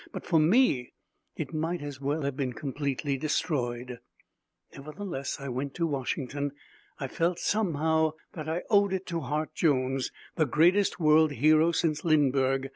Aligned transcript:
But 0.11 0.25
for 0.25 0.39
me 0.39 0.93
it 1.35 1.53
might 1.53 1.83
as 1.83 2.01
well 2.01 2.23
have 2.23 2.35
been 2.35 2.53
completely 2.53 3.17
destroyed. 3.19 3.99
Nevertheless, 4.73 5.37
I 5.39 5.47
went 5.49 5.75
to 5.75 5.85
Washington. 5.85 6.53
I 6.99 7.07
felt 7.07 7.37
somehow 7.37 8.13
that 8.33 8.49
I 8.49 8.63
owed 8.71 8.93
it 8.93 9.05
to 9.05 9.19
Hart 9.19 9.53
Jones, 9.53 10.11
the 10.37 10.47
greatest 10.47 10.99
world 10.99 11.33
hero 11.33 11.71
since 11.71 12.03
Lindbergh. 12.03 12.69